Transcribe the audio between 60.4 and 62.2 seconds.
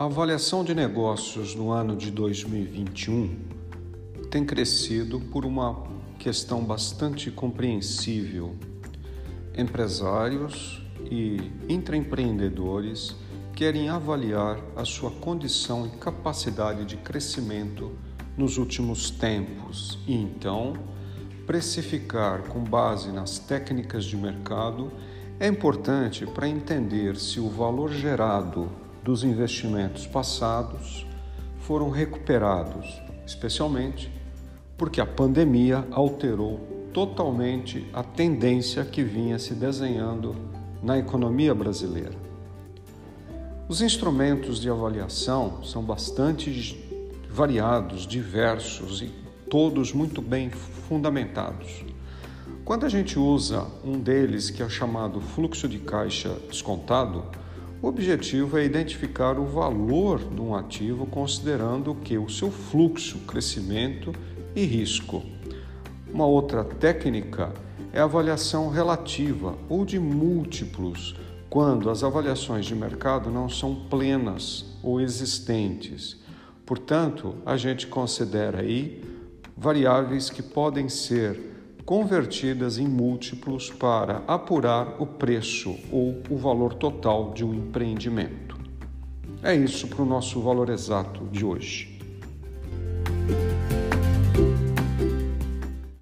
um ativo considerando que